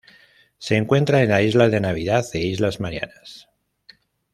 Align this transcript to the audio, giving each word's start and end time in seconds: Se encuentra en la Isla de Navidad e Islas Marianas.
Se 0.57 0.77
encuentra 0.77 1.21
en 1.21 1.29
la 1.29 1.43
Isla 1.43 1.69
de 1.69 1.79
Navidad 1.79 2.25
e 2.33 2.39
Islas 2.39 2.79
Marianas. 2.79 3.47